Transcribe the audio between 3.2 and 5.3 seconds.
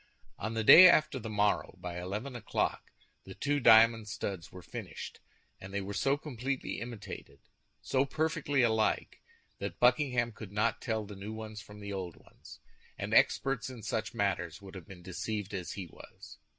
the two diamond studs were finished,